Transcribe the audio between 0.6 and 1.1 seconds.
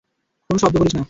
শব্দ করিস না।